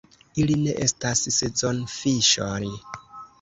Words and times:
Ili 0.43 0.53
ne 0.61 0.71
estas 0.85 1.21
sezonfiŝoj. 1.35 2.59